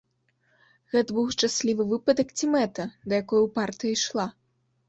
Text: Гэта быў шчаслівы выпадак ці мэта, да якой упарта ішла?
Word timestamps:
Гэта 0.93 1.09
быў 1.17 1.27
шчаслівы 1.35 1.83
выпадак 1.91 2.33
ці 2.39 2.51
мэта, 2.57 2.89
да 3.11 3.23
якой 3.23 3.47
упарта 3.49 3.83
ішла? 3.95 4.27